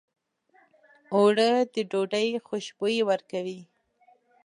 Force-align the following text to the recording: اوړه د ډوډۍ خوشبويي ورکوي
اوړه 1.15 1.49
د 1.73 1.75
ډوډۍ 1.91 2.29
خوشبويي 2.45 3.01
ورکوي 3.09 3.59